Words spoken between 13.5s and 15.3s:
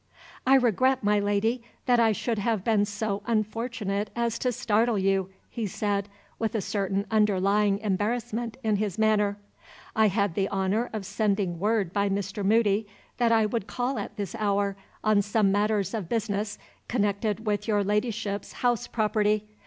call at this hour, on